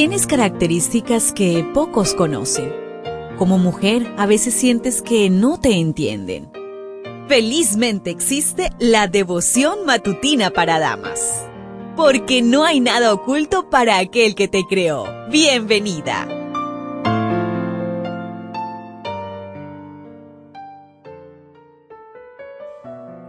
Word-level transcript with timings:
Tienes 0.00 0.26
características 0.26 1.30
que 1.30 1.62
pocos 1.74 2.14
conocen. 2.14 2.72
Como 3.36 3.58
mujer, 3.58 4.10
a 4.16 4.24
veces 4.24 4.54
sientes 4.54 5.02
que 5.02 5.28
no 5.28 5.60
te 5.60 5.72
entienden. 5.72 6.50
Felizmente 7.28 8.08
existe 8.08 8.70
la 8.78 9.08
devoción 9.08 9.84
matutina 9.84 10.48
para 10.52 10.78
damas. 10.78 11.46
Porque 11.96 12.40
no 12.40 12.64
hay 12.64 12.80
nada 12.80 13.12
oculto 13.12 13.68
para 13.68 13.98
aquel 13.98 14.34
que 14.34 14.48
te 14.48 14.62
creó. 14.66 15.04
Bienvenida. 15.30 16.26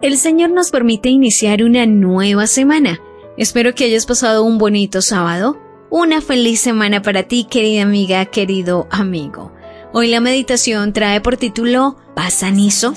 El 0.01 0.17
Señor 0.17 0.51
nos 0.51 0.71
permite 0.71 1.09
iniciar 1.09 1.63
una 1.63 1.85
nueva 1.85 2.47
semana. 2.47 3.01
Espero 3.35 3.75
que 3.75 3.83
hayas 3.83 4.05
pasado 4.05 4.45
un 4.45 4.57
bonito 4.57 5.01
sábado 5.01 5.60
una 5.91 6.21
feliz 6.21 6.61
semana 6.61 7.01
para 7.01 7.23
ti, 7.23 7.43
querida 7.43 7.83
amiga, 7.83 8.25
querido 8.25 8.87
amigo. 8.89 9.51
Hoy 9.91 10.07
la 10.07 10.21
meditación 10.21 10.93
trae 10.93 11.19
por 11.19 11.35
título 11.35 11.97
Pasanizo. 12.15 12.93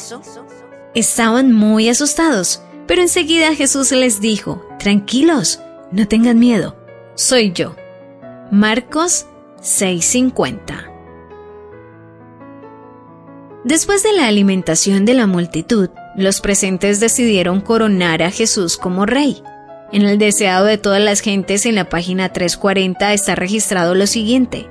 Estaban 0.95 1.52
muy 1.52 1.88
asustados, 1.88 2.62
pero 2.86 3.02
enseguida 3.02 3.52
Jesús 3.56 3.91
les 3.91 4.20
dijo, 4.20 4.64
tranquilos, 4.78 5.60
no 5.91 6.06
tengan 6.06 6.38
miedo, 6.38 6.77
soy 7.16 7.52
yo. 7.52 7.74
Marcos 8.52 9.27
6:50 9.61 10.92
Después 13.64 14.05
de 14.05 14.12
la 14.12 14.28
alimentación 14.28 15.05
de 15.05 15.14
la 15.14 15.27
multitud, 15.27 15.91
los 16.14 16.41
presentes 16.41 17.00
decidieron 17.00 17.61
coronar 17.61 18.22
a 18.22 18.30
Jesús 18.30 18.77
como 18.77 19.05
rey. 19.05 19.42
En 19.95 20.03
el 20.03 20.19
deseado 20.19 20.65
de 20.65 20.77
todas 20.77 21.01
las 21.01 21.21
gentes 21.21 21.66
en 21.66 21.77
la 21.77 21.89
página 21.89 22.33
340 22.33 23.12
está 23.12 23.37
registrado 23.37 23.95
lo 23.95 24.09
siguiente. 24.09 24.69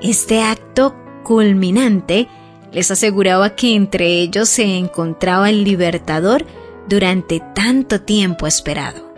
Este 0.00 0.40
acto 0.40 0.96
culminante 1.24 2.26
les 2.72 2.90
aseguraba 2.90 3.54
que 3.54 3.74
entre 3.74 4.06
ellos 4.06 4.48
se 4.48 4.78
encontraba 4.78 5.50
el 5.50 5.62
libertador 5.62 6.46
durante 6.88 7.42
tanto 7.54 8.00
tiempo 8.00 8.46
esperado. 8.46 9.12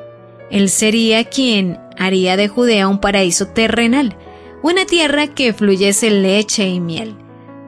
Él 0.50 0.70
sería 0.70 1.22
quien 1.22 1.78
haría 1.96 2.36
de 2.36 2.48
Judea 2.48 2.88
un 2.88 2.98
paraíso 2.98 3.46
terrenal, 3.46 4.16
una 4.64 4.86
tierra 4.86 5.28
que 5.28 5.52
fluyese 5.52 6.10
leche 6.10 6.66
y 6.68 6.80
miel. 6.80 7.14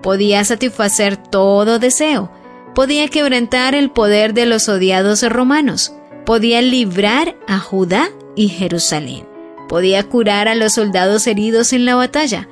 Podía 0.03 0.45
satisfacer 0.45 1.17
todo 1.17 1.79
deseo, 1.79 2.33
podía 2.75 3.07
quebrantar 3.07 3.77
el 3.77 3.93
poder 3.93 4.35
de 4.35 4.47
los 4.47 4.69
odiados 4.69 5.23
romanos, 5.23 5.95
podía 6.31 6.63
librar 6.63 7.35
a 7.49 7.59
Judá 7.59 8.09
y 8.37 8.51
Jerusalén, 8.51 9.27
podía 9.69 10.05
curar 10.05 10.47
a 10.47 10.55
los 10.55 10.75
soldados 10.75 11.27
heridos 11.27 11.73
en 11.73 11.85
la 11.85 11.97
batalla, 11.97 12.49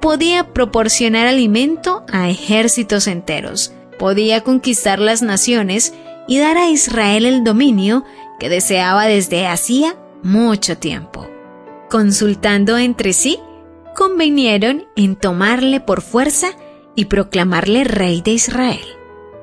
podía 0.00 0.54
proporcionar 0.54 1.26
alimento 1.26 2.06
a 2.10 2.30
ejércitos 2.30 3.06
enteros, 3.06 3.74
podía 3.98 4.40
conquistar 4.44 4.98
las 4.98 5.20
naciones 5.20 5.92
y 6.26 6.38
dar 6.38 6.56
a 6.56 6.70
Israel 6.70 7.26
el 7.26 7.44
dominio 7.44 8.02
que 8.40 8.48
deseaba 8.48 9.04
desde 9.04 9.46
hacía 9.46 9.94
mucho 10.22 10.78
tiempo. 10.78 11.28
Consultando 11.90 12.78
entre 12.78 13.12
sí, 13.12 13.38
convinieron 13.94 14.86
en 14.96 15.16
tomarle 15.16 15.80
por 15.80 16.00
fuerza 16.00 16.52
y 16.94 17.04
proclamarle 17.04 17.84
rey 17.84 18.22
de 18.22 18.30
Israel. 18.30 18.97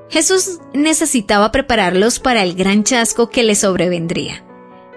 Jesús 0.09 0.59
necesitaba 0.73 1.51
prepararlos 1.51 2.19
para 2.19 2.43
el 2.43 2.55
gran 2.55 2.83
chasco 2.83 3.29
que 3.29 3.43
les 3.43 3.59
sobrevendría. 3.59 4.43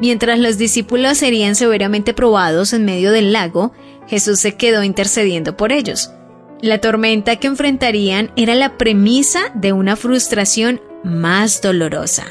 Mientras 0.01 0.39
los 0.39 0.59
discípulos 0.59 1.19
serían 1.19 1.57
severamente 1.57 2.15
probados 2.15 2.73
en 2.73 2.85
medio 2.85 3.11
del 3.11 3.33
lago, 3.33 3.73
Jesús 4.07 4.39
se 4.41 4.57
quedó 4.57 4.85
intercediendo 4.85 5.57
por 5.57 5.73
ellos. 5.73 6.13
La 6.61 6.81
tormenta 6.81 7.37
que 7.37 7.47
enfrentarían 7.47 8.33
era 8.37 8.55
la 8.55 8.77
premisa 8.79 9.51
de 9.55 9.73
una 9.73 9.97
frustración 9.97 10.81
más 11.05 11.61
dolorosa. 11.63 12.25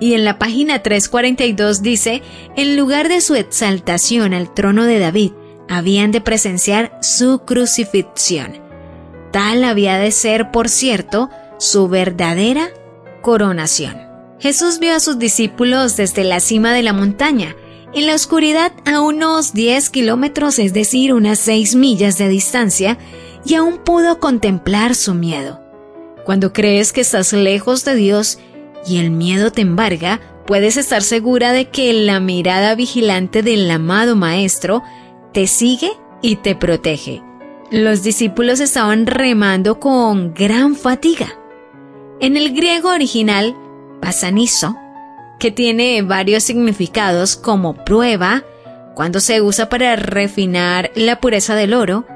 Y 0.00 0.14
en 0.14 0.24
la 0.24 0.38
página 0.38 0.82
342 0.82 1.82
dice, 1.82 2.22
en 2.56 2.76
lugar 2.76 3.08
de 3.08 3.20
su 3.20 3.34
exaltación 3.36 4.34
al 4.34 4.52
trono 4.52 4.84
de 4.84 4.98
David, 4.98 5.32
habían 5.68 6.10
de 6.10 6.20
presenciar 6.20 6.98
su 7.00 7.40
crucifixión. 7.40 8.60
Tal 9.32 9.64
había 9.64 9.98
de 9.98 10.10
ser, 10.10 10.50
por 10.50 10.68
cierto, 10.68 11.30
su 11.58 11.88
verdadera 11.88 12.70
coronación. 13.22 13.96
Jesús 14.38 14.78
vio 14.78 14.94
a 14.94 15.00
sus 15.00 15.18
discípulos 15.18 15.96
desde 15.96 16.24
la 16.24 16.40
cima 16.40 16.72
de 16.72 16.82
la 16.82 16.92
montaña, 16.92 17.56
en 17.94 18.06
la 18.06 18.14
oscuridad 18.14 18.72
a 18.84 19.00
unos 19.00 19.54
10 19.54 19.88
kilómetros, 19.90 20.58
es 20.58 20.72
decir, 20.72 21.14
unas 21.14 21.38
6 21.38 21.76
millas 21.76 22.18
de 22.18 22.28
distancia, 22.28 22.98
y 23.46 23.54
aún 23.54 23.78
pudo 23.78 24.18
contemplar 24.18 24.94
su 24.94 25.14
miedo. 25.14 25.60
Cuando 26.24 26.52
crees 26.52 26.92
que 26.92 27.02
estás 27.02 27.32
lejos 27.32 27.84
de 27.84 27.94
Dios 27.94 28.38
y 28.86 28.98
el 28.98 29.10
miedo 29.10 29.52
te 29.52 29.62
embarga, 29.62 30.20
puedes 30.46 30.76
estar 30.76 31.02
segura 31.02 31.52
de 31.52 31.68
que 31.70 31.92
la 31.92 32.20
mirada 32.20 32.74
vigilante 32.74 33.42
del 33.42 33.70
amado 33.70 34.16
Maestro 34.16 34.82
te 35.32 35.46
sigue 35.46 35.92
y 36.22 36.36
te 36.36 36.54
protege. 36.54 37.22
Los 37.70 38.02
discípulos 38.02 38.60
estaban 38.60 39.06
remando 39.06 39.80
con 39.80 40.34
gran 40.34 40.76
fatiga. 40.76 41.38
En 42.24 42.38
el 42.38 42.54
griego 42.54 42.88
original, 42.88 43.54
pasanizo, 44.00 44.78
que 45.38 45.50
tiene 45.50 46.00
varios 46.00 46.42
significados 46.42 47.36
como 47.36 47.84
prueba, 47.84 48.44
cuando 48.94 49.20
se 49.20 49.42
usa 49.42 49.68
para 49.68 49.94
refinar 49.96 50.90
la 50.94 51.20
pureza 51.20 51.54
del 51.54 51.74
oro, 51.74 52.06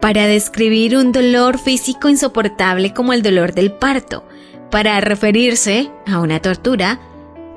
para 0.00 0.26
describir 0.26 0.96
un 0.96 1.12
dolor 1.12 1.58
físico 1.58 2.08
insoportable 2.08 2.94
como 2.94 3.12
el 3.12 3.20
dolor 3.20 3.52
del 3.52 3.72
parto, 3.72 4.24
para 4.70 4.98
referirse 5.02 5.90
a 6.06 6.20
una 6.20 6.40
tortura, 6.40 6.98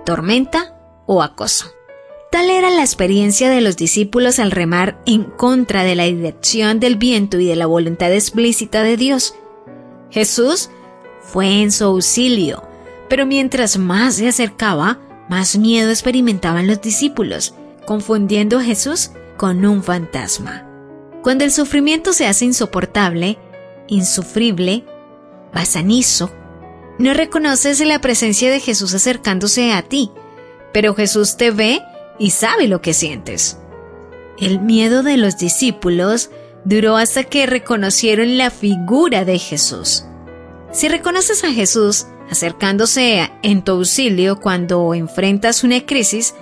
tormenta 0.06 0.76
o 1.06 1.24
acoso. 1.24 1.72
Tal 2.30 2.50
era 2.50 2.72
la 2.72 2.82
experiencia 2.82 3.50
de 3.50 3.62
los 3.62 3.78
discípulos 3.78 4.40
al 4.40 4.52
remar 4.52 5.00
en 5.06 5.24
contra 5.24 5.86
de 5.86 5.96
la 5.96 6.04
dirección 6.04 6.82
del 6.82 6.98
viento 6.98 7.40
y 7.40 7.46
de 7.46 7.56
la 7.56 7.68
voluntad 7.68 8.12
explícita 8.12 8.84
de 8.84 8.98
Dios. 8.98 9.34
Jesús 10.12 10.70
fue 11.26 11.62
en 11.62 11.72
su 11.72 11.86
auxilio, 11.86 12.64
pero 13.10 13.26
mientras 13.26 13.78
más 13.78 14.16
se 14.16 14.28
acercaba, 14.28 15.00
más 15.30 15.58
miedo 15.58 15.90
experimentaban 15.90 16.68
los 16.68 16.82
discípulos, 16.82 17.54
confundiendo 17.86 18.60
a 18.60 18.64
Jesús 18.64 19.12
con 19.38 19.66
un 19.66 19.84
fantasma. 19.84 20.68
Cuando 21.22 21.44
el 21.44 21.52
sufrimiento 21.52 22.14
se 22.14 22.28
hace 22.28 22.46
insoportable, 22.46 23.38
insufrible, 23.88 24.86
basanizo, 25.54 26.32
no 26.98 27.14
reconoces 27.14 27.80
la 27.82 28.00
presencia 28.00 28.50
de 28.52 28.60
Jesús 28.60 28.94
acercándose 28.94 29.74
a 29.74 29.82
ti, 29.82 30.12
pero 30.72 30.94
Jesús 30.94 31.36
te 31.38 31.52
ve 31.52 31.82
y 32.20 32.30
sabe 32.32 32.68
lo 32.68 32.82
que 32.82 32.94
sientes. 32.94 33.58
El 34.40 34.60
miedo 34.60 35.04
de 35.04 35.18
los 35.18 35.38
discípulos 35.38 36.30
duró 36.64 36.98
hasta 36.98 37.24
que 37.24 37.46
reconocieron 37.46 38.38
la 38.38 38.50
figura 38.50 39.26
de 39.26 39.40
Jesús. 39.40 40.06
Si 40.76 40.90
reconoces 40.90 41.46
a 41.46 41.54
Jesús 41.54 42.06
acercándose 42.30 43.32
en 43.44 43.64
tu 43.64 43.72
auxilio 43.72 44.42
cuando 44.42 44.94
enfrentas 44.94 45.64
una 45.64 45.86
crisis, 45.86 46.36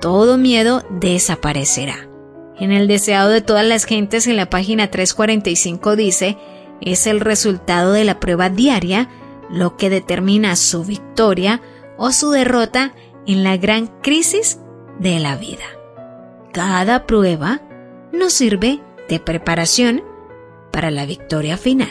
todo 0.00 0.38
miedo 0.38 0.84
desaparecerá. 0.90 2.08
En 2.56 2.70
el 2.70 2.86
deseado 2.86 3.30
de 3.30 3.40
todas 3.40 3.66
las 3.66 3.86
gentes 3.86 4.28
en 4.28 4.36
la 4.36 4.48
página 4.48 4.92
345 4.92 5.96
dice, 5.96 6.38
es 6.80 7.08
el 7.08 7.18
resultado 7.18 7.90
de 7.90 8.04
la 8.04 8.20
prueba 8.20 8.48
diaria 8.48 9.10
lo 9.50 9.76
que 9.76 9.90
determina 9.90 10.54
su 10.54 10.84
victoria 10.84 11.60
o 11.98 12.12
su 12.12 12.30
derrota 12.30 12.94
en 13.26 13.42
la 13.42 13.56
gran 13.56 13.88
crisis 14.02 14.60
de 15.00 15.18
la 15.18 15.34
vida. 15.34 15.64
Cada 16.52 17.08
prueba 17.08 17.60
nos 18.12 18.34
sirve 18.34 18.78
de 19.08 19.18
preparación 19.18 20.04
para 20.70 20.92
la 20.92 21.06
victoria 21.06 21.56
final. 21.56 21.90